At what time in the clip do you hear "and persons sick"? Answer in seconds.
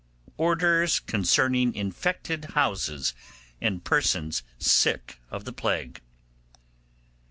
3.61-5.19